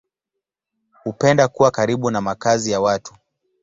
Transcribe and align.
Hupenda 1.03 1.47
kuwa 1.47 1.71
karibu 1.71 2.11
na 2.11 2.21
makazi 2.21 2.71
ya 2.71 2.81
watu. 2.81 3.13